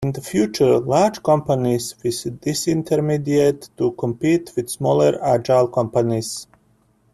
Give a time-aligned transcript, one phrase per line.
[0.03, 6.47] In the future, large companies will dis-intermediate to compete with smaller agile companies.